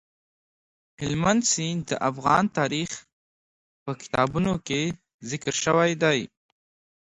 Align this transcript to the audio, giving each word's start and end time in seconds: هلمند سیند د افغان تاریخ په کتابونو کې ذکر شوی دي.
هلمند 1.01 1.43
سیند 1.51 1.81
د 1.89 1.91
افغان 2.09 2.43
تاریخ 2.57 2.89
په 3.83 3.91
کتابونو 4.01 4.53
کې 4.67 4.81
ذکر 5.29 5.53
شوی 5.63 5.91
دي. 6.03 6.19